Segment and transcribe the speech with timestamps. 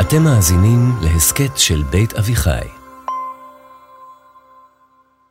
[0.00, 2.66] אתם מאזינים להסכת של בית אביחי.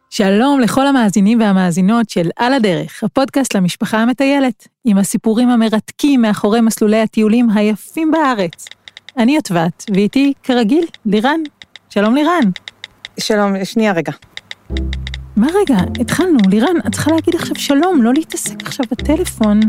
[0.10, 7.02] שלום לכל המאזינים והמאזינות של על הדרך, הפודקאסט למשפחה המטיילת, עם הסיפורים המרתקים מאחורי מסלולי
[7.02, 8.66] הטיולים היפים בארץ.
[9.18, 11.40] אני יוטבת, ואיתי, כרגיל, לירן.
[11.90, 12.52] שלום לירן.
[13.20, 14.12] שלום, שנייה רגע.
[15.36, 15.78] מה רגע?
[16.00, 19.60] התחלנו, לירן, את צריכה להגיד עכשיו שלום, לא להתעסק עכשיו בטלפון.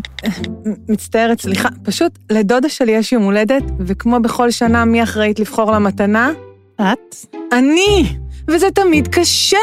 [0.89, 1.69] מצטערת, סליחה.
[1.83, 6.31] פשוט לדודה שלי יש יום הולדת, וכמו בכל שנה, מי אחראית לבחור לה מתנה?
[6.81, 7.17] את?
[7.53, 8.17] אני!
[8.49, 9.57] וזה תמיד קשה.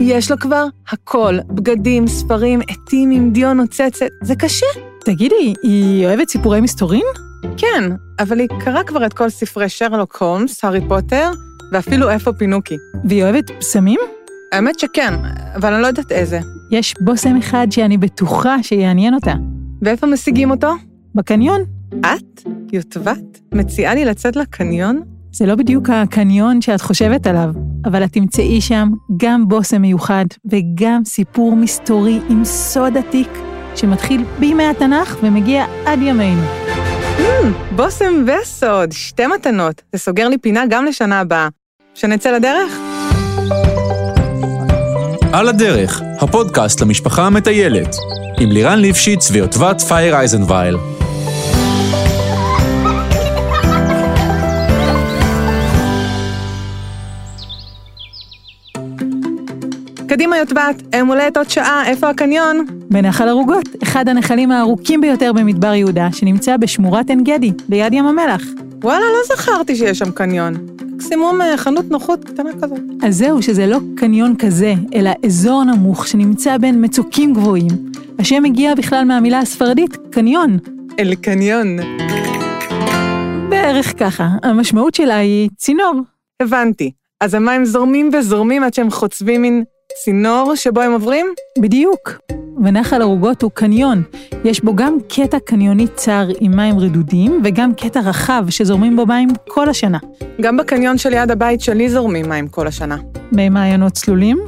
[0.00, 4.66] יש לו כבר הכל, בגדים, ספרים, עטים עם דיו נוצצת, זה קשה.
[5.04, 7.06] תגידי, היא אוהבת סיפורי מסתורין?
[7.56, 7.84] כן,
[8.18, 11.30] אבל היא קראה כבר את כל ספרי שרלוק הולמס, הארי פוטר,
[11.72, 12.76] ואפילו איפה פינוקי.
[13.04, 14.00] והיא אוהבת פסמים?
[14.52, 15.14] האמת שכן,
[15.54, 16.40] אבל אני לא יודעת איזה.
[16.70, 19.34] יש בושם אחד שאני בטוחה שיעניין אותה.
[19.82, 20.72] ואיפה משיגים אותו?
[21.14, 21.60] בקניון.
[22.00, 22.42] את,
[22.72, 25.02] יוטבת, מציעה לי לצאת לקניון?
[25.32, 27.50] זה לא בדיוק הקניון שאת חושבת עליו,
[27.84, 33.28] אבל את תמצאי שם גם בושם מיוחד וגם סיפור מסתורי עם סוד עתיק
[33.76, 36.42] שמתחיל בימי התנ"ך ומגיע עד ימינו.
[37.18, 39.82] Mm, בושם וסוד, שתי מתנות.
[39.92, 41.48] זה סוגר לי פינה גם לשנה הבאה.
[41.94, 42.89] שנצא לדרך?
[45.32, 47.96] על הדרך, הפודקאסט למשפחה המטיילת,
[48.40, 50.76] עם לירן ליפשיץ ויוטבת פייר אייזנווייל.
[60.08, 62.66] קדימה יוטבת, הם הולדת עוד שעה, איפה הקניון?
[62.90, 68.42] בנחל ערוגות, אחד הנחלים הארוכים ביותר במדבר יהודה, שנמצא בשמורת עין גדי, ליד ים המלח.
[68.82, 70.79] וואלה, לא זכרתי שיש שם קניון.
[71.00, 72.78] מקסימום אה, חנות נוחות קטנה כזאת.
[73.02, 77.68] אז זהו, שזה לא קניון כזה, אלא אזור נמוך שנמצא בין מצוקים גבוהים.
[78.18, 80.58] השם מגיע בכלל מהמילה הספרדית, קניון.
[80.98, 81.76] אל קניון.
[83.48, 85.92] בערך ככה, המשמעות שלה היא צינור.
[86.42, 86.90] הבנתי.
[87.20, 89.64] אז המים זורמים וזורמים עד שהם חוצבים מין
[89.94, 91.26] צינור שבו הם עוברים?
[91.58, 92.18] בדיוק.
[92.64, 94.02] ונחל ערוגות הוא קניון.
[94.44, 99.28] יש בו גם קטע קניוני צר עם מים רדודים, וגם קטע רחב שזורמים בו מים
[99.48, 99.98] כל השנה.
[100.40, 102.96] גם בקניון שליד הבית שלי זורמים מים כל השנה.
[103.32, 104.38] מי מעיינות צלולים?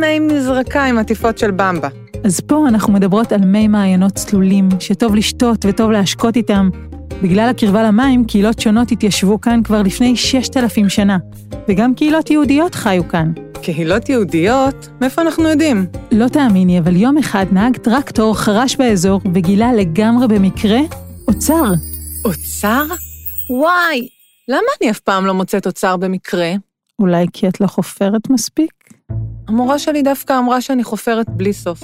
[0.00, 1.88] מי מזרקה עם עטיפות של במבה.
[2.24, 6.70] אז פה אנחנו מדברות על מי מעיינות צלולים, שטוב לשתות וטוב להשקות איתם.
[7.22, 11.18] בגלל הקרבה למים, קהילות שונות התיישבו כאן כבר לפני 6,000 שנה,
[11.68, 13.32] וגם קהילות יהודיות חיו כאן.
[13.62, 14.88] קהילות יהודיות?
[15.00, 15.86] מאיפה אנחנו יודעים?
[16.12, 20.78] לא תאמיני, אבל יום אחד נהג טרקטור חרש באזור וגילה לגמרי במקרה
[21.28, 21.64] אוצר.
[22.24, 22.84] אוצר?
[23.50, 24.08] וואי,
[24.48, 26.52] למה אני אף פעם לא מוצאת אוצר במקרה?
[26.98, 28.72] אולי כי את לא חופרת מספיק?
[29.48, 31.82] המורה שלי דווקא אמרה שאני חופרת בלי סוף.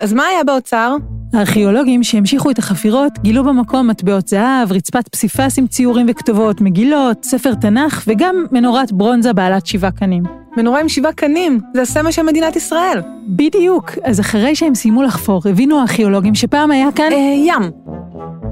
[0.00, 0.96] אז מה היה באוצר?
[1.34, 7.54] הארכיאולוגים שהמשיכו את החפירות גילו במקום מטבעות זהב, רצפת פסיפס עם ציורים וכתובות, מגילות, ספר
[7.54, 10.22] תנ"ך וגם מנורת ברונזה בעלת שבעה קנים.
[10.56, 13.00] מנורה עם שבעה קנים, זה הסמל של מדינת ישראל.
[13.28, 13.90] בדיוק.
[14.04, 17.12] אז אחרי שהם סיימו לחפור, הבינו הארכיאולוגים שפעם היה כאן...
[17.12, 17.70] אה, ים.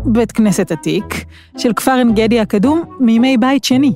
[0.05, 1.25] בית כנסת עתיק,
[1.59, 3.93] של כפר עין גדי הקדום, מימי בית שני.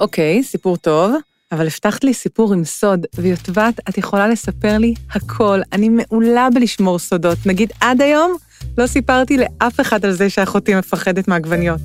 [0.00, 1.12] אוקיי, סיפור טוב,
[1.52, 5.60] אבל הבטחת לי סיפור עם סוד, ויוטבת, את יכולה לספר לי הכל.
[5.72, 7.38] אני מעולה בלשמור סודות.
[7.46, 8.36] נגיד, עד היום
[8.78, 11.80] לא סיפרתי לאף אחד על זה שאחותי מפחדת מעגבניות.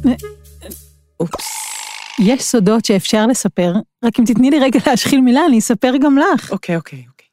[1.19, 1.45] אופס.
[2.19, 3.73] יש סודות שאפשר לספר,
[4.05, 6.51] רק אם תתני לי רגע להשחיל מילה, אני אספר גם לך.
[6.51, 7.27] אוקיי, אוקיי, אוקיי.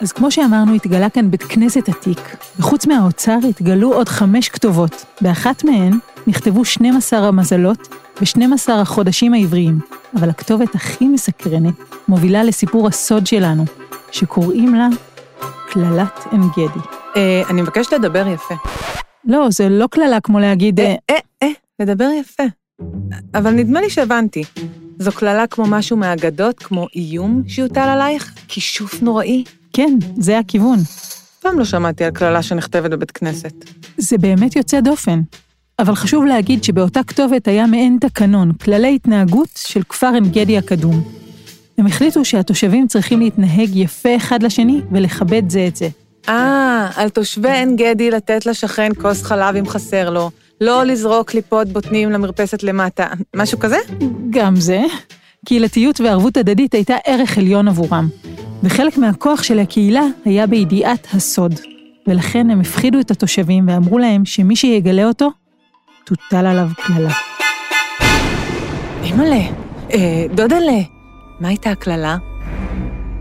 [0.00, 5.04] אז כמו שאמרנו, התגלה כאן בית כנסת עתיק, וחוץ מהאוצר התגלו עוד חמש כתובות.
[5.20, 7.88] באחת מהן נכתבו 12 המזלות
[8.20, 9.80] ו-12 החודשים העבריים,
[10.18, 11.74] אבל הכתובת הכי מסקרנת
[12.08, 13.64] מובילה לסיפור הסוד שלנו,
[14.10, 14.88] שקוראים לה
[15.70, 16.80] קללת עין גדי.
[17.16, 18.54] אה, אני מבקשת לדבר יפה.
[19.24, 20.80] לא, זה לא קללה כמו להגיד...
[20.80, 21.48] אה, אה, אה,
[21.80, 22.42] לדבר יפה.
[23.34, 24.42] אבל נדמה לי שהבנתי.
[24.98, 28.34] זו קללה כמו משהו מהאגדות, כמו איום שיוטל עלייך?
[28.48, 29.44] כישוף נוראי?
[29.72, 30.78] כן, זה הכיוון.
[31.40, 33.52] פעם לא שמעתי על קללה שנכתבת בבית כנסת.
[33.96, 35.20] זה באמת יוצא דופן.
[35.78, 41.02] אבל חשוב להגיד שבאותה כתובת היה מעין תקנון, כללי התנהגות של כפר עין גדי הקדום.
[41.78, 45.88] הם החליטו שהתושבים צריכים להתנהג יפה אחד לשני ולכבד זה את זה.
[46.28, 50.30] אה, על תושבי עין גדי לתת לשכן כוס חלב אם חסר לו,
[50.60, 53.76] לא לזרוק קליפות בוטנים למרפסת למטה, משהו כזה?
[54.30, 54.82] גם זה.
[55.46, 58.08] קהילתיות וערבות הדדית הייתה ערך עליון עבורם,
[58.62, 61.54] וחלק מהכוח של הקהילה היה בידיעת הסוד.
[62.06, 65.30] ולכן הם הפחידו את התושבים ואמרו להם שמי שיגלה אותו,
[66.04, 67.10] תוטל עליו קללה.
[69.02, 69.40] אימא'לה,
[69.92, 70.80] אה, דודלה,
[71.40, 72.16] מה הייתה הקללה?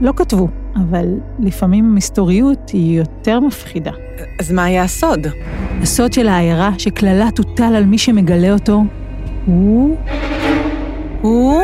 [0.02, 1.06] לא כתבו, אבל
[1.40, 3.92] לפעמים המסתוריות היא יותר מפחידה.
[4.40, 5.28] אז מה היה הסוד?
[5.82, 8.84] הסוד של העיירה שקללה תוטל על מי שמגלה אותו
[9.46, 9.98] הוא...
[11.22, 11.62] הוא?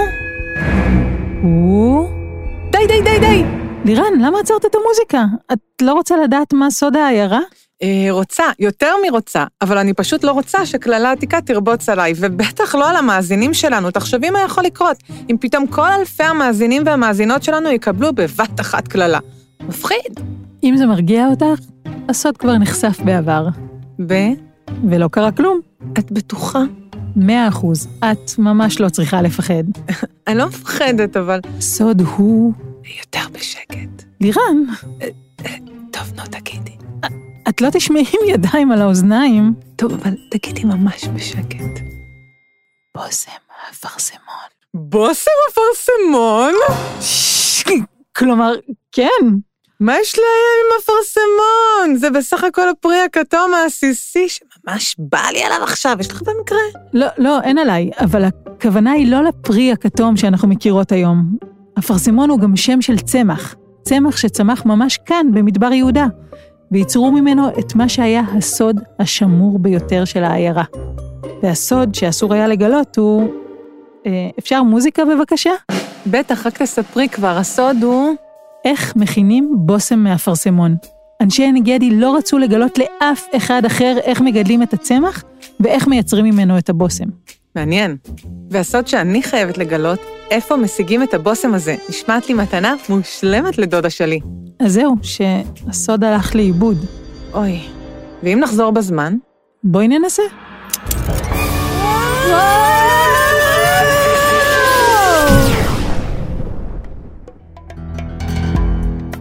[1.42, 2.10] הוא...
[2.72, 3.44] די, די, די, די!
[3.86, 5.26] לירן, למה עצרת את המוזיקה?
[5.54, 7.40] את לא רוצה לדעת מה סוד העיירה?
[7.84, 12.90] אה, רוצה, יותר מרוצה, אבל אני פשוט לא רוצה שקללה עתיקה תרבוץ עליי, ובטח לא
[12.90, 13.92] על המאזינים שלנו.
[13.92, 14.98] תחשבי מה יכול לקרות,
[15.30, 19.20] אם פתאום כל אלפי המאזינים והמאזינות שלנו יקבלו בבת אחת קללה.
[19.68, 20.20] מפחיד.
[20.64, 21.66] אם זה מרגיע אותך,
[22.10, 23.48] הסוד כבר נחשף בעבר,
[24.08, 24.14] ב...
[24.90, 25.60] ולא קרה כלום.
[26.00, 26.64] את בטוחה?
[27.16, 29.64] מאה אחוז, את ממש לא צריכה לפחד.
[30.28, 32.54] אני לא מפחדת, אבל הסוד הוא...
[33.00, 34.04] יותר בשקט.
[34.22, 34.64] לירן,
[35.00, 35.27] תגידי.
[37.58, 39.54] את לא תשמעי עם ידיים על האוזניים.
[39.76, 41.80] טוב, אבל תגידי ממש בשקט.
[42.98, 43.32] בושם
[43.62, 44.48] האפרסמון.
[44.74, 46.54] בושם אפרסמון?
[48.18, 48.54] כלומר,
[48.92, 49.26] כן.
[49.80, 50.26] מה יש להם
[50.64, 51.96] עם אפרסמון?
[52.00, 56.82] זה בסך הכל הפרי הכתום העסיסי שממש בא לי עליו עכשיו, יש לך במקרה?
[56.94, 61.38] לא, לא, אין עליי, אבל הכוונה היא לא לפרי הכתום שאנחנו מכירות היום.
[61.80, 66.06] אפרסמון הוא גם שם של צמח, צמח שצמח ממש כאן, במדבר יהודה,
[66.72, 70.64] וייצרו ממנו את מה שהיה הסוד השמור ביותר של העיירה.
[71.44, 73.30] והסוד שאסור היה לגלות הוא...
[74.06, 75.52] אה, אפשר מוזיקה בבקשה?
[76.08, 78.16] בטח, רק תספרי כבר, הסוד הוא...
[78.66, 80.76] איך מכינים בושם מאפרסמון.
[81.22, 85.24] אנשי עין גדי לא רצו לגלות לאף אחד אחר איך מגדלים את הצמח
[85.60, 87.06] ואיך מייצרים ממנו את הבושם.
[87.56, 87.98] מעניין.
[88.52, 90.00] והסוד שאני חייבת לגלות,
[90.32, 94.20] איפה משיגים את הבושם הזה, נשמעת לי מתנה מושלמת לדודה שלי.
[94.60, 96.78] אז זהו, שהסוד הלך לאיבוד.
[97.34, 97.60] אוי.
[98.24, 99.16] ואם נחזור בזמן?
[99.64, 100.24] בואי ננסה.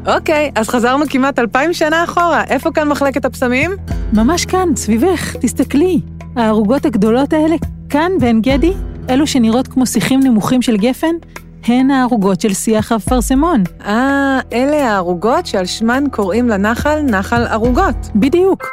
[0.07, 2.45] אוקיי, אז חזרנו כמעט אלפיים שנה אחורה.
[2.45, 3.71] איפה כאן מחלקת הפסמים?
[4.13, 6.01] ממש כאן, סביבך, תסתכלי.
[6.37, 7.57] הערוגות הגדולות האלה,
[7.89, 8.73] כאן בעין גדי,
[9.11, 11.15] אלו שנראות כמו שיחים נמוכים של גפן,
[11.69, 13.63] הן הערוגות של שיח האפרסמון.
[13.85, 18.11] אה, אלה הערוגות שעל שמן קוראים לנחל נחל ערוגות.
[18.15, 18.65] בדיוק.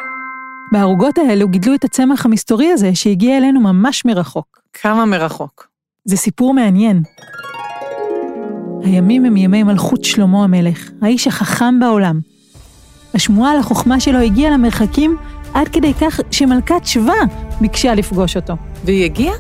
[0.72, 4.62] בערוגות האלו גידלו את הצמח המסתורי הזה שהגיע אלינו ממש מרחוק.
[4.74, 5.68] כמה מרחוק.
[6.06, 7.04] זה סיפור מעניין.
[8.84, 12.20] הימים הם ימי מלכות שלמה המלך, האיש החכם בעולם.
[13.14, 15.18] השמועה על החוכמה שלו הגיעה למרחקים
[15.54, 17.14] עד כדי כך שמלכת שבא
[17.62, 18.54] ביקשה לפגוש אותו.
[18.86, 19.36] והיא הגיעה?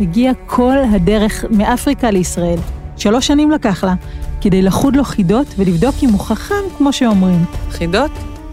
[0.00, 2.58] הגיעה כל הדרך מאפריקה לישראל.
[3.02, 3.94] שלוש שנים לקח לה,
[4.40, 7.44] כדי לחוד לו חידות ולבדוק אם הוא חכם כמו שאומרים.
[7.70, 8.10] חידות?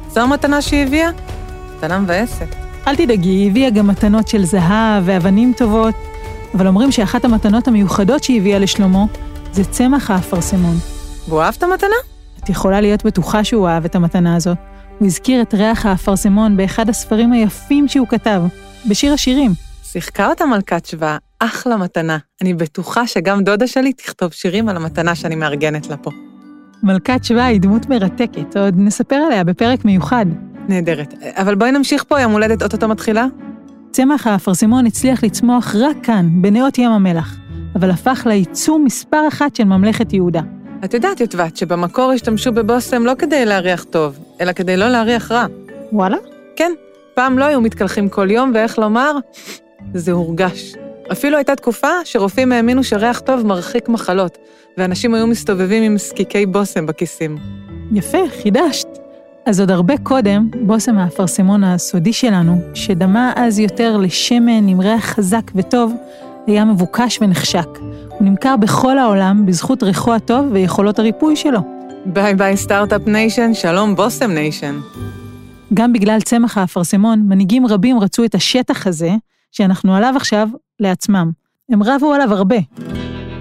[0.09, 1.09] זו המתנה שהיא הביאה?
[1.77, 2.47] מתנה מבאסת.
[2.87, 5.95] אל תדאגי, היא הביאה גם מתנות של זהב ואבנים טובות,
[6.53, 9.05] אבל אומרים שאחת המתנות המיוחדות שהיא הביאה לשלמה
[9.51, 10.75] זה צמח האפרסמון.
[11.27, 11.95] והוא אהב את המתנה?
[12.43, 14.57] את יכולה להיות בטוחה שהוא אהב את המתנה הזאת.
[14.99, 18.41] הוא הזכיר את ריח האפרסמון באחד הספרים היפים שהוא כתב,
[18.89, 19.51] בשיר השירים.
[19.83, 22.17] שיחקה אותה מלכת שבא, אחלה מתנה.
[22.41, 26.11] אני בטוחה שגם דודה שלי תכתוב שירים על המתנה שאני מארגנת לה פה.
[26.83, 30.25] מלכת שבא היא דמות מרתקת, עוד נספר עליה בפרק מיוחד.
[30.67, 31.13] נהדרת.
[31.35, 33.25] אבל בואי נמשיך פה, יום הולדת אוטוטו מתחילה.
[33.91, 37.37] צמח האפרסמון הצליח לצמוח רק כאן, בנאות ים המלח,
[37.75, 40.41] אבל הפך לייצור מספר אחת של ממלכת יהודה.
[40.85, 45.45] את יודעת, יוטבת, שבמקור השתמשו בבושם לא כדי להריח טוב, אלא כדי לא להריח רע.
[45.91, 46.17] וואלה?
[46.55, 46.71] כן,
[47.13, 49.11] פעם לא היו מתקלחים כל יום, ואיך לומר?
[49.93, 50.75] זה הורגש.
[51.11, 54.37] אפילו הייתה תקופה שרופאים האמינו שריח טוב מרחיק מחלות,
[54.77, 57.37] ואנשים היו מסתובבים עם זקיקי בושם בכיסים.
[57.91, 58.87] יפה, חידשת.
[59.45, 65.51] אז עוד הרבה קודם, בושם האפרסמון הסודי שלנו, שדמה אז יותר לשמן עם ריח חזק
[65.55, 65.93] וטוב,
[66.47, 67.67] היה מבוקש ונחשק.
[68.09, 71.59] הוא נמכר בכל העולם בזכות ריחו הטוב ויכולות הריפוי שלו.
[72.05, 74.79] bye bye start-up nation, שלום בושם nation.
[75.73, 79.11] גם בגלל צמח האפרסמון, מנהיגים רבים רצו את השטח הזה,
[79.51, 80.49] שאנחנו עליו עכשיו,
[80.79, 81.31] לעצמם.
[81.71, 82.57] הם רבו עליו הרבה.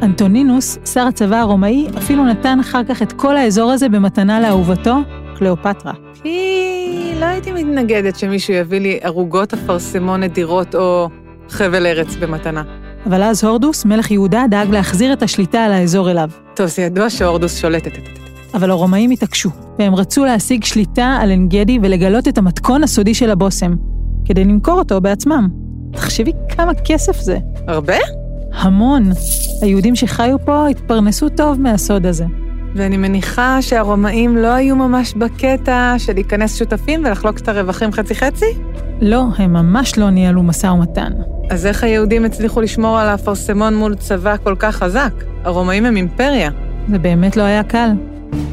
[0.02, 4.96] אנטונינוס, שר הצבא הרומאי, אפילו נתן אחר כך את כל האזור הזה במתנה לאהובתו,
[5.36, 5.92] קליאופטרה.
[6.24, 6.88] היא...
[7.20, 11.08] לא הייתי מתנגדת שמישהו יביא לי ערוגות אפרסמון נדירות או
[11.48, 12.62] חבל ארץ במתנה.
[13.06, 16.30] אבל אז הורדוס, מלך יהודה, דאג להחזיר את השליטה על האזור אליו.
[16.54, 17.92] טוב, זה ידוע שהורדוס שולטת.
[18.54, 23.30] אבל הרומאים התעקשו, והם רצו להשיג שליטה על עין גדי ולגלות את המתכון הסודי של
[23.30, 23.72] הבושם,
[24.24, 25.67] כדי למכור אותו בעצמם.
[25.92, 27.38] תחשבי כמה כסף זה.
[27.66, 27.96] הרבה?
[28.52, 29.10] המון.
[29.62, 32.24] היהודים שחיו פה התפרנסו טוב מהסוד הזה.
[32.74, 38.46] ואני מניחה שהרומאים לא היו ממש בקטע של להיכנס שותפים ולחלוק את הרווחים חצי-חצי?
[39.00, 41.12] לא, הם ממש לא ניהלו משא ומתן.
[41.50, 45.12] אז איך היהודים הצליחו לשמור על האפרסמון מול צבא כל כך חזק?
[45.44, 46.50] הרומאים הם אימפריה.
[46.88, 47.88] זה באמת לא היה קל.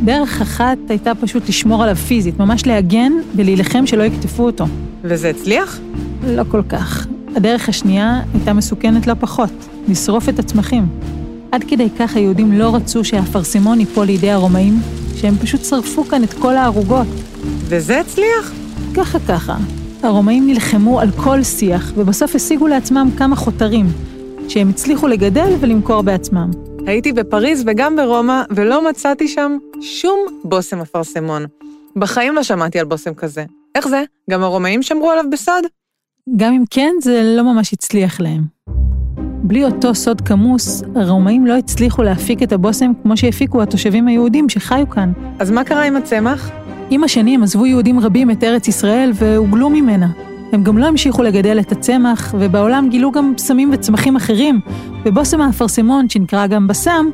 [0.03, 4.65] דרך אחת הייתה פשוט לשמור עליו פיזית, ממש להגן ולהילחם שלא יקטפו אותו.
[5.03, 5.79] וזה הצליח?
[6.27, 7.07] לא כל כך.
[7.35, 9.49] הדרך השנייה הייתה מסוכנת לא פחות,
[9.87, 10.87] לשרוף את הצמחים.
[11.51, 14.73] עד כדי כך היהודים לא רצו שהאפרסמון ייפול לידי הרומאים,
[15.15, 17.07] שהם פשוט שרפו כאן את כל הערוגות.
[17.43, 18.51] וזה הצליח?
[18.95, 19.57] ככה ככה.
[20.03, 23.85] הרומאים נלחמו על כל שיח, ובסוף השיגו לעצמם כמה חותרים,
[24.49, 26.51] שהם הצליחו לגדל ולמכור בעצמם.
[26.87, 31.45] הייתי בפריז וגם ברומא, ולא מצאתי שם שום בושם אפרסמון.
[31.95, 33.45] בחיים לא שמעתי על בושם כזה.
[33.75, 34.03] איך זה?
[34.29, 35.63] גם הרומאים שמרו עליו בסוד?
[36.35, 38.43] גם אם כן, זה לא ממש הצליח להם.
[39.43, 44.89] בלי אותו סוד כמוס, הרומאים לא הצליחו להפיק את הבושם כמו שהפיקו התושבים היהודים שחיו
[44.89, 45.11] כאן.
[45.39, 46.51] אז מה קרה עם הצמח?
[46.89, 50.07] עם השנים עזבו יהודים רבים את ארץ ישראל והוגלו ממנה.
[50.51, 54.59] הם גם לא המשיכו לגדל את הצמח, ובעולם גילו גם בשמים וצמחים אחרים,
[55.05, 57.05] ובושם האפרסמון, שנקרא גם בשם,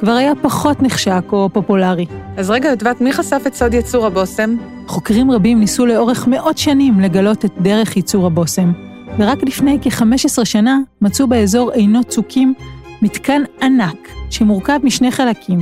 [0.00, 2.06] כבר היה פחות נחשק או פופולרי.
[2.36, 4.56] אז רגע, יוטבת, מי חשף את סוד יצור הבושם?
[4.86, 8.72] חוקרים רבים ניסו לאורך מאות שנים לגלות את דרך ייצור הבושם,
[9.18, 12.54] ורק לפני כ-15 שנה מצאו באזור עינות צוקים
[13.02, 15.60] מתקן ענק שמורכב משני חלקים,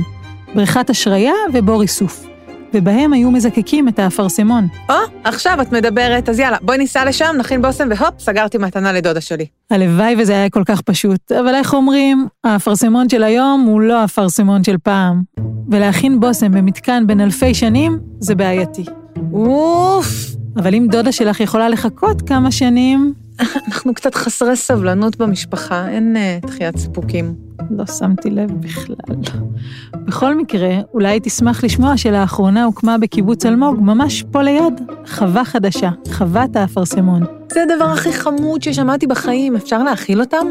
[0.55, 2.34] בריכת השריה ובור איסוף.
[2.75, 4.67] ובהם היו מזקקים את האפרסמון.
[4.89, 9.21] או, עכשיו את מדברת, אז יאללה, בואי ניסע לשם, נכין בושם, והופ, סגרתי מתנה לדודה
[9.21, 9.45] שלי.
[9.71, 14.63] הלוואי וזה היה כל כך פשוט, אבל איך אומרים, האפרסמון של היום הוא לא האפרסמון
[14.63, 15.21] של פעם.
[15.69, 18.85] ולהכין בושם במתקן בין אלפי שנים, זה בעייתי.
[19.33, 23.13] אוף, אבל אם דודה שלך יכולה לחכות כמה שנים,
[23.67, 27.35] אנחנו קצת חסרי סבלנות במשפחה, אין uh, דחיית סיפוקים.
[27.71, 28.95] לא שמתי לב בכלל.
[29.93, 36.55] בכל מקרה, אולי תשמח לשמוע שלאחרונה הוקמה בקיבוץ אלמוג, ממש פה ליד, חווה חדשה, חוות
[36.55, 37.23] האפרסמון.
[37.51, 40.47] זה הדבר הכי חמוד ששמעתי בחיים, אפשר להאכיל אותם?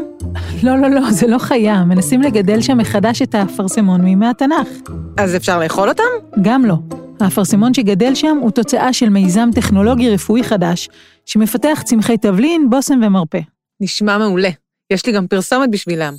[0.63, 4.91] לא, לא, לא, זה לא חיה, מנסים לגדל שם מחדש את האפרסמון מימי התנ"ך.
[5.17, 6.03] אז אפשר לאכול אותם?
[6.41, 6.75] גם לא.
[7.19, 10.89] האפרסמון שגדל שם הוא תוצאה של מיזם טכנולוגי רפואי חדש,
[11.25, 13.39] שמפתח צמחי תבלין, בושם ומרפא.
[13.81, 14.49] נשמע מעולה.
[14.93, 16.13] יש לי גם פרסומת בשבילם.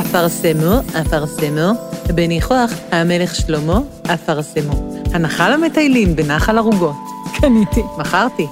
[0.00, 1.72] אפרסמו, אפרסמו,
[2.14, 3.80] בניחוח המלך שלמה,
[4.14, 5.02] אפרסמו.
[5.14, 6.96] הנחה למטיילים בנחל ערוגות.
[7.40, 7.80] קניתי.
[7.98, 8.46] מכרתי.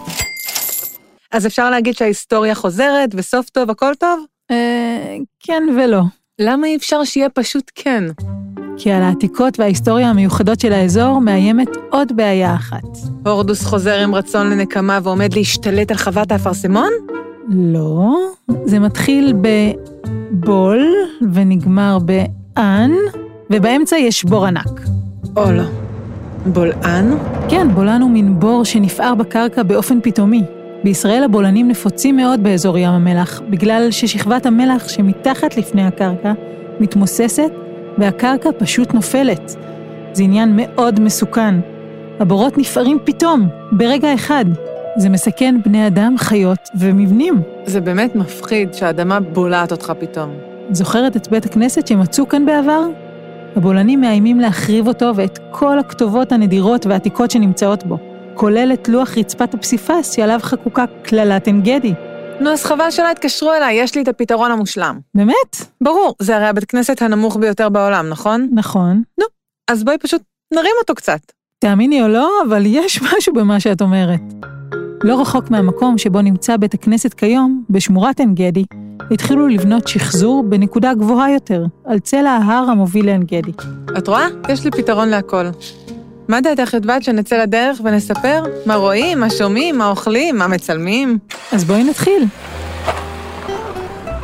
[1.33, 4.25] אז אפשר להגיד שההיסטוריה חוזרת וסוף טוב הכל טוב?
[4.51, 6.01] אה, כן ולא.
[6.39, 8.05] למה אי אפשר שיהיה פשוט כן?
[8.83, 12.99] כי על העתיקות וההיסטוריה המיוחדות של האזור מאיימת עוד בעיה אחת.
[13.27, 16.91] הורדוס חוזר עם רצון לנקמה ועומד להשתלט על חוות האפרסמון?
[17.49, 18.17] לא,
[18.65, 20.93] זה מתחיל בבול
[21.33, 22.91] ונגמר באן,
[23.51, 24.81] ובאמצע יש בור ענק.
[25.37, 25.65] או לא.
[26.47, 27.11] בולען?
[27.49, 30.43] כן, בולען הוא מין בור שנפער בקרקע באופן פתאומי.
[30.85, 36.33] בישראל הבולענים נפוצים מאוד באזור ים המלח, בגלל ששכבת המלח שמתחת לפני הקרקע
[36.81, 37.51] מתמוססת
[37.99, 39.57] והקרקע פשוט נופלת.
[40.13, 41.55] זה עניין מאוד מסוכן.
[42.21, 44.45] הבורות נפערים פתאום, ברגע אחד.
[44.97, 47.35] זה מסכן בני אדם, חיות ומבנים.
[47.67, 50.31] זה באמת מפחיד שהאדמה בולעת אותך פתאום.
[50.71, 52.83] זוכרת את בית הכנסת שמצאו כאן בעבר?
[53.57, 57.99] הבולענים מאיימים להחריב אותו ואת כל הכתובות הנדירות והעתיקות שנמצאות בו,
[58.35, 61.95] כולל את לוח רצפת הפסיפס שעליו חקוקה קללת עין גדי.
[62.41, 64.99] נו, אז חבל שלא התקשרו אליי, יש לי את הפתרון המושלם.
[65.15, 65.57] באמת?
[65.81, 68.49] ברור, זה הרי הבית כנסת הנמוך ביותר בעולם, נכון?
[68.53, 69.03] נכון.
[69.19, 69.27] נו,
[69.71, 70.23] אז בואי פשוט
[70.55, 71.21] נרים אותו קצת.
[71.59, 74.21] תאמיני או לא, אבל יש משהו במה שאת אומרת.
[75.05, 78.65] לא רחוק מהמקום שבו נמצא בית הכנסת כיום, בשמורת עין גדי,
[79.11, 83.53] התחילו לבנות שחזור בנקודה גבוהה יותר, על צלע ההר המוביל לעין גדי.
[83.99, 84.27] את רואה?
[84.49, 85.45] יש לי פתרון להכל.
[86.31, 88.43] מה דעתך יודעת שנצא לדרך ונספר?
[88.67, 91.19] מה רואים, מה שומעים, מה אוכלים, מה מצלמים?
[91.53, 92.25] אז בואי נתחיל.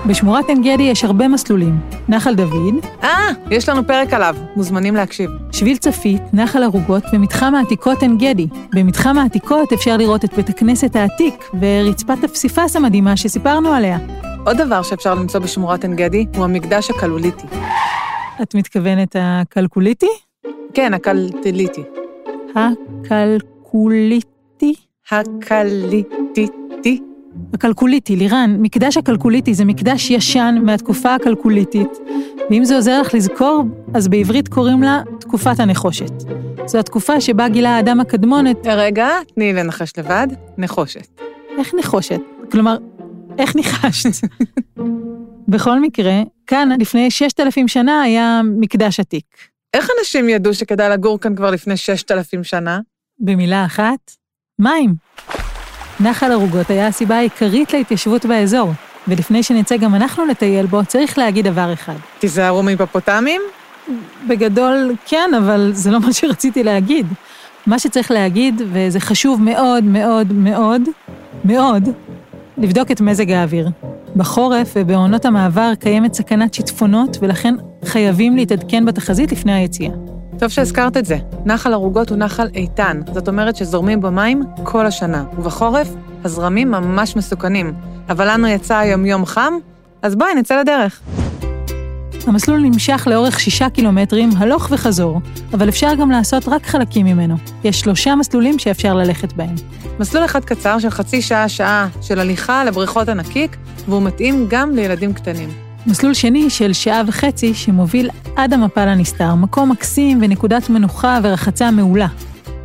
[0.06, 1.78] בשמורת עין גדי יש הרבה מסלולים.
[2.08, 5.30] נחל דוד, אה, יש לנו פרק עליו, מוזמנים להקשיב.
[5.52, 8.46] שביל צפית, נחל ערוגות ומתחם העתיקות עין גדי.
[8.74, 13.98] במתחם העתיקות אפשר לראות את בית הכנסת העתיק ורצפת הפסיפס המדהימה שסיפרנו עליה.
[14.46, 17.46] עוד דבר שאפשר למצוא בשמורת עין גדי הוא המקדש הקלוליטי.
[18.42, 20.25] את מתכוונת הקלקוליטי?
[20.76, 21.82] כן, הקלטליטי.
[23.04, 24.74] הקלקוליטי?
[25.10, 27.00] הקליטיטי.
[27.54, 31.88] הקלקוליטי, לירן, מקדש הקלקוליטי זה מקדש ישן מהתקופה הקלקוליטית,
[32.50, 33.62] ואם זה עוזר לך לזכור,
[33.94, 36.12] אז בעברית קוראים לה תקופת הנחושת.
[36.66, 38.66] זו התקופה שבה גילה האדם הקדמון את...
[38.66, 40.26] רגע, תני לנחש לבד.
[40.58, 41.20] נחושת.
[41.58, 42.20] איך נחושת?
[42.50, 42.76] כלומר,
[43.38, 44.28] איך ניחשת?
[45.48, 49.55] בכל מקרה, כאן לפני ששת אלפים שנה היה מקדש עתיק.
[49.76, 52.80] איך אנשים ידעו שכדאי לגור כאן כבר לפני ששת אלפים שנה?
[53.18, 54.10] במילה אחת,
[54.58, 54.94] מים.
[56.00, 58.72] נחל ערוגות היה הסיבה העיקרית להתיישבות באזור,
[59.08, 61.94] ולפני שנצא גם אנחנו לטייל בו, צריך להגיד דבר אחד.
[62.18, 63.42] תיזהרו מהיפופוטמים?
[64.28, 67.06] בגדול כן, אבל זה לא מה שרציתי להגיד.
[67.66, 70.82] מה שצריך להגיד, וזה חשוב מאוד מאוד מאוד
[71.44, 71.88] מאוד,
[72.58, 73.68] לבדוק את מזג האוויר.
[74.16, 77.54] בחורף ובעונות המעבר קיימת סכנת שיטפונות, ולכן
[77.84, 79.92] חייבים להתעדכן בתחזית לפני היציאה.
[80.38, 81.16] טוב שהזכרת את זה.
[81.44, 85.88] נחל ערוגות הוא נחל איתן, זאת אומרת שזורמים בו מים כל השנה, ובחורף
[86.24, 87.72] הזרמים ממש מסוכנים.
[88.08, 89.54] אבל לנו יצא היום יום חם,
[90.02, 91.00] אז בואי נצא לדרך.
[92.26, 95.20] המסלול נמשך לאורך שישה קילומטרים, הלוך וחזור,
[95.54, 97.36] אבל אפשר גם לעשות רק חלקים ממנו.
[97.64, 99.54] יש שלושה מסלולים שאפשר ללכת בהם.
[99.98, 103.56] מסלול אחד קצר של חצי שעה-שעה של הליכה לבריכות הנקיק,
[103.88, 105.48] והוא מתאים גם לילדים קטנים.
[105.86, 112.08] מסלול שני של שעה וחצי שמוביל עד המפל הנסתר, מקום מקסים ונקודת מנוחה ורחצה מעולה.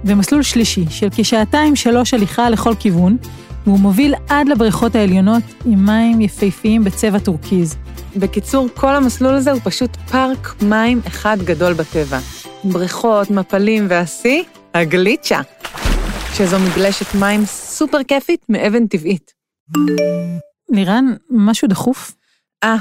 [0.05, 3.17] ומסלול שלישי של כשעתיים-שלוש הליכה לכל כיוון,
[3.65, 7.77] והוא מוביל עד לבריכות העליונות עם מים יפהפיים בצבע טורקיז.
[8.15, 12.19] בקיצור, כל המסלול הזה הוא פשוט פארק מים אחד גדול בטבע.
[12.63, 15.41] בריכות, מפלים והשיא, הגליצ'ה,
[16.33, 19.33] שזו מגלשת מים סופר כיפית מאבן טבעית.
[20.69, 22.15] לירן, משהו דחוף?
[22.63, 22.75] אה,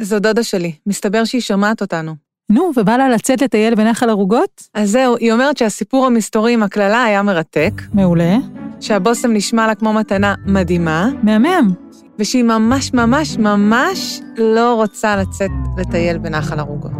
[0.00, 2.14] זו דודה שלי, מסתבר שהיא שומעת אותנו.
[2.50, 4.68] נו, ובא לה לצאת לטייל בנחל ערוגות?
[4.74, 8.36] אז זהו, היא אומרת שהסיפור המסתורי עם הקללה היה מרתק, מעולה.
[8.80, 11.72] שהבושם נשמע לה כמו מתנה מדהימה, מהמם.
[12.18, 16.92] ושהיא ממש ממש ממש לא רוצה לצאת לטייל בנחל ערוגות.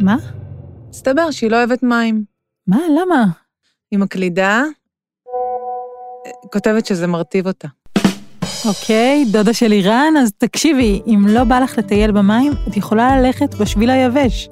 [0.00, 0.16] מה?
[0.90, 2.24] מסתבר שהיא לא אוהבת מים.
[2.66, 2.78] מה?
[3.00, 3.24] למה?
[3.90, 4.62] היא מקלידה,
[6.52, 7.68] כותבת שזה מרטיב אותה.
[8.66, 13.54] אוקיי, דודה של לירן, אז תקשיבי, אם לא בא לך לטייל במים, את יכולה ללכת
[13.54, 14.48] בשביל היבש.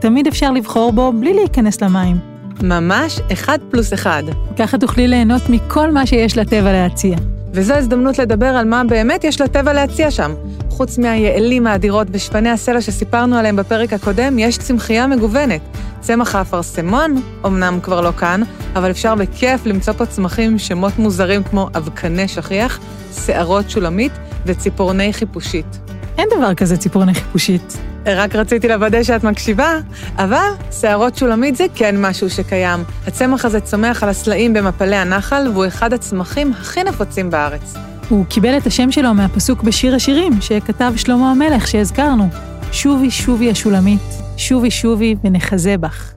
[0.00, 2.29] תמיד אפשר לבחור בו בלי להיכנס למים.
[2.62, 4.22] ממש אחד פלוס אחד.
[4.58, 7.16] ככה תוכלי ליהנות מכל מה שיש לטבע להציע.
[7.52, 10.34] וזו הזדמנות לדבר על מה באמת יש לטבע להציע שם.
[10.68, 15.60] חוץ מהיעלים האדירות ושפני הסלע שסיפרנו עליהם בפרק הקודם, יש צמחייה מגוונת.
[16.00, 18.42] צמח האפרסמון, אמנם כבר לא כאן,
[18.76, 22.80] אבל אפשר בכיף למצוא פה צמחים עם שמות מוזרים כמו אבקני שכיח,
[23.26, 24.12] שערות שולמית
[24.46, 25.78] וציפורני חיפושית.
[26.18, 27.89] אין דבר כזה ציפורני חיפושית.
[28.06, 29.78] רק רציתי לוודא שאת מקשיבה,
[30.16, 30.48] אבל
[30.80, 32.80] שערות שולמית זה כן משהו שקיים.
[33.06, 37.74] הצמח הזה צומח על הסלעים במפלי הנחל, והוא אחד הצמחים הכי נפוצים בארץ.
[38.08, 42.28] הוא קיבל את השם שלו מהפסוק בשיר השירים שכתב שלמה המלך שהזכרנו.
[42.72, 44.00] שובי שובי השולמית,
[44.36, 46.12] שובי שובי ונחזה בך.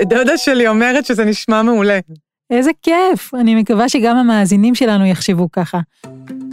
[0.00, 1.98] דודה שלי אומרת שזה נשמע מעולה.
[2.50, 3.34] איזה כיף!
[3.34, 5.78] אני מקווה שגם המאזינים שלנו יחשבו ככה.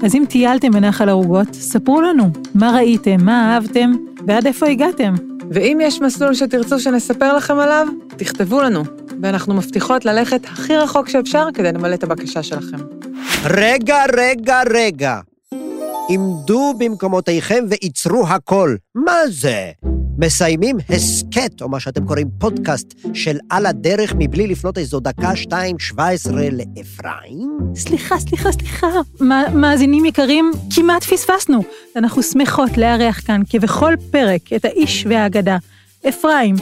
[0.03, 3.91] אז אם טיילתם בנחל ערוגות, ספרו לנו מה ראיתם, מה אהבתם
[4.27, 5.15] ועד איפה הגעתם.
[5.51, 8.83] ואם יש מסלול שתרצו שנספר לכם עליו, תכתבו לנו,
[9.21, 12.77] ואנחנו מבטיחות ללכת הכי רחוק שאפשר כדי למלא את הבקשה שלכם.
[13.45, 15.19] רגע, רגע, רגע.
[16.09, 18.75] עמדו במקומותיכם ועיצרו הכל.
[18.95, 19.71] מה זה?
[20.19, 25.79] מסיימים הסכת, או מה שאתם קוראים פודקאסט, של על הדרך מבלי לפנות איזו דקה, שתיים,
[25.79, 27.57] שבע עשרה לאפרים?
[27.75, 28.87] סליחה, סליחה, סליחה.
[29.19, 31.63] מה- מאזינים יקרים, כמעט פספסנו.
[31.95, 35.57] אנחנו שמחות לארח כאן, כבכל פרק, את האיש והאגדה,
[36.09, 36.55] אפרים,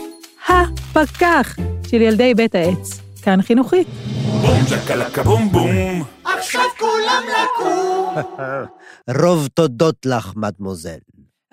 [0.48, 3.00] הפקח של ילדי בית העץ.
[3.22, 3.86] כאן חינוכית.
[4.40, 6.02] בום ג'קלקה בום בום.
[9.22, 10.98] רוב תודות לך, מדמוזל.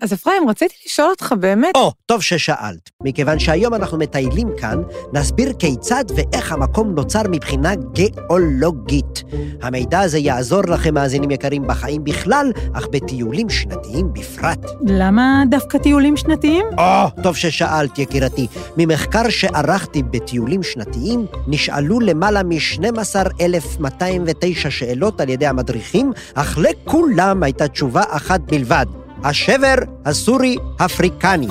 [0.06, 2.90] אז אפרים, רציתי לשאול אותך באמת, או, טוב ששאלת.
[3.04, 4.82] מכיוון שהיום אנחנו מטיילים כאן,
[5.14, 9.24] נסביר כיצד ואיך המקום נוצר מבחינה גיאולוגית.
[9.62, 14.66] המידע הזה יעזור לכם, מאזינים יקרים, בחיים בכלל, אך בטיולים שנתיים בפרט.
[14.88, 16.66] למה דווקא טיולים שנתיים?
[16.78, 18.48] או, טוב ששאלת, יקירתי.
[18.78, 28.04] ממחקר שערכתי בטיולים שנתיים, נשאלו למעלה מ-12,209 שאלות על ידי המדריכים, אך לכולם הייתה תשובה
[28.10, 28.86] אחת בלבד,
[29.28, 31.48] השבר הסורי-אפריקני.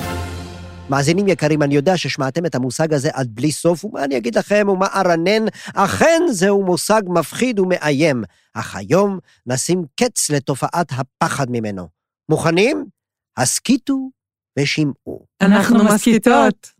[0.89, 4.67] מאזינים יקרים, אני יודע ששמעתם את המושג הזה עד בלי סוף, ומה אני אגיד לכם,
[4.69, 5.45] ומה ארנן?
[5.73, 11.87] אכן זהו מושג מפחיד ומאיים, אך היום נשים קץ לתופעת הפחד ממנו.
[12.29, 12.85] מוכנים?
[13.37, 14.09] הסכיתו
[14.59, 15.25] ושמעו.
[15.41, 16.71] אנחנו מסכיתות.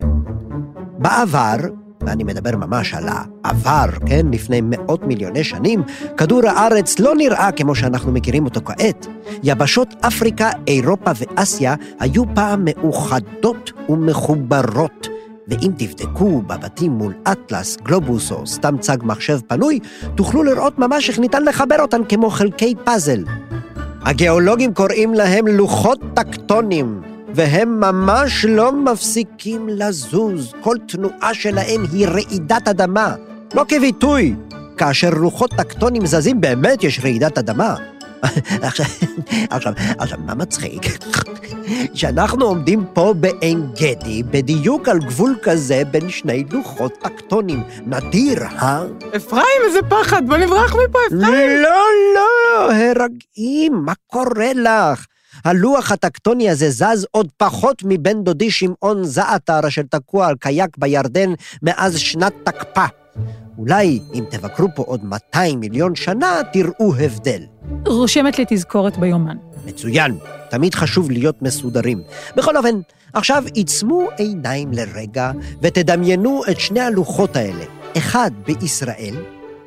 [0.99, 1.57] בעבר,
[2.05, 5.83] ואני מדבר ממש על העבר, כן, לפני מאות מיליוני שנים,
[6.17, 9.07] כדור הארץ לא נראה כמו שאנחנו מכירים אותו כעת.
[9.43, 15.07] יבשות אפריקה, אירופה ואסיה היו פעם מאוחדות ומחוברות.
[15.47, 19.79] ואם תבדקו בבתים מול אטלס, גלובוס או סתם צג מחשב פנוי,
[20.15, 23.23] תוכלו לראות ממש איך ניתן לחבר אותן כמו חלקי פאזל.
[24.01, 27.01] הגיאולוגים קוראים להם לוחות טקטונים,
[27.35, 30.53] והם ממש לא מפסיקים לזוז.
[30.61, 33.15] כל תנועה שלהם היא רעידת אדמה.
[33.53, 34.35] לא כביטוי,
[34.77, 37.75] כאשר לוחות טקטונים זזים באמת יש רעידת אדמה.
[38.67, 38.85] עכשיו,
[39.49, 40.81] עכשיו, עכשיו, מה מצחיק?
[41.93, 47.63] שאנחנו עומדים פה בעין גדי, בדיוק על גבול כזה בין שני לוחות טקטונים.
[47.85, 48.83] נדיר, אה?
[49.15, 51.61] אפרים, איזה פחד, בוא נברח מפה, אפרים.
[51.63, 55.05] לא, לא, הרגעים, מה קורה לך?
[55.43, 61.33] הלוח הטקטוני הזה זז עוד פחות מבן דודי שמעון זעתר, אשר תקוע על קייק בירדן
[61.61, 62.85] מאז שנת תקפ"א.
[63.57, 67.41] אולי אם תבקרו פה עוד 200 מיליון שנה, תראו הבדל.
[67.87, 69.37] רושמת לתזכורת ביומן.
[69.65, 70.17] מצוין,
[70.49, 72.01] תמיד חשוב להיות מסודרים.
[72.35, 72.75] בכל אופן,
[73.13, 77.65] עכשיו עיצמו עיניים לרגע ותדמיינו את שני הלוחות האלה.
[77.97, 79.15] אחד בישראל,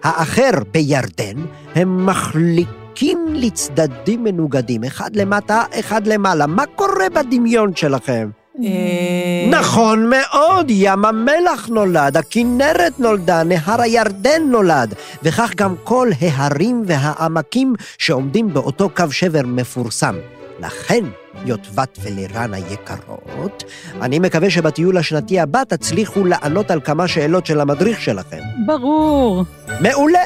[0.02, 2.88] האחר בירדן, הם מחליקים
[3.35, 6.47] לצדדים מנוגדים, אחד למטה, אחד למעלה.
[6.47, 8.29] מה קורה בדמיון שלכם?
[8.65, 16.83] אה, נכון מאוד, ים המלח נולד, הכנרת נולדה, נהר הירדן נולד, וכך גם כל ההרים
[16.87, 20.17] והעמקים שעומדים באותו קו שבר מפורסם.
[20.61, 21.05] לכן,
[21.45, 23.65] יוטבת ולירן היקרות,
[24.01, 28.41] אני מקווה שבטיול השנתי הבא תצליחו לענות על כמה שאלות של המדריך שלכם.
[28.67, 29.45] ברור.
[29.81, 30.23] מעולה.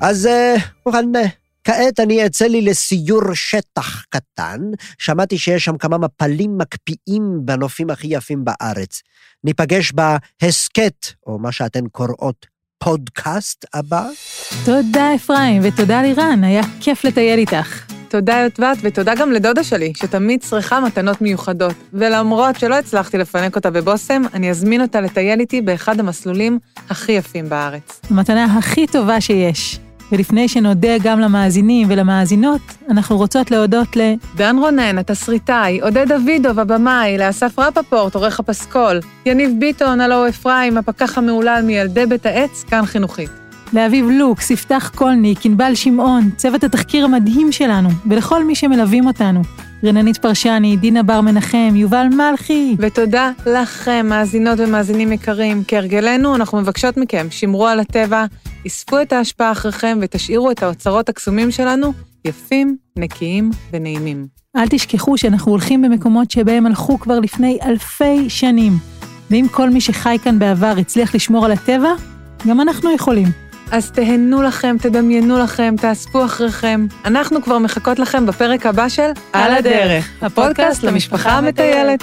[0.00, 0.54] אז אה,
[0.88, 4.60] אה, כעת אני אצא לי לסיור שטח קטן.
[4.98, 9.02] שמעתי שיש שם כמה מפלים מקפיאים בנופים הכי יפים בארץ.
[9.44, 12.46] ניפגש בהסכת, או מה שאתן קוראות
[12.78, 14.08] פודקאסט הבא.
[14.64, 17.92] תודה, אפרים, ותודה לירן, היה כיף לטייל איתך.
[18.08, 21.76] תודה יוטבת, ותודה גם לדודה שלי, שתמיד צריכה מתנות מיוחדות.
[21.92, 26.58] ולמרות שלא הצלחתי לפנק אותה בבושם, אני אזמין אותה לטייל איתי באחד המסלולים
[26.90, 28.00] הכי יפים בארץ.
[28.10, 29.89] המתנה הכי טובה שיש.
[30.12, 34.00] ולפני שנודה גם למאזינים ולמאזינות, אנחנו רוצות להודות ל...
[34.36, 41.18] דן רונן, התסריטאי, עודד דוידוב, הבמאי, לאסף רפפורט, עורך הפסקול, יניב ביטון, הלו אפרים, הפקח
[41.18, 43.30] המהולל מילדי בית העץ, כאן חינוכית.
[43.72, 49.42] לאביב לוקס, יפתח קולניק, ענבל שמעון, צוות התחקיר המדהים שלנו, ולכל מי שמלווים אותנו.
[49.84, 52.76] רננית פרשני, דינה בר מנחם, יובל מלכי.
[52.78, 55.62] ותודה לכם, מאזינות ומאזינים יקרים.
[55.68, 58.24] כהרגלנו, אנחנו מבקשות מכם, שמרו על הטבע,
[58.66, 61.92] אספו את ההשפעה אחריכם ותשאירו את האוצרות הקסומים שלנו
[62.24, 64.26] יפים, נקיים ונעימים.
[64.56, 68.72] אל תשכחו שאנחנו הולכים במקומות שבהם הלכו כבר לפני אלפי שנים.
[69.30, 71.92] ואם כל מי שחי כאן בעבר הצליח לשמור על הטבע,
[72.48, 73.28] גם אנחנו יכולים.
[73.70, 76.86] אז תהנו לכם, תדמיינו לכם, תאספו אחריכם.
[77.04, 82.02] אנחנו כבר מחכות לכם בפרק הבא של על הדרך, הפודקאסט למשפחה המטיילת.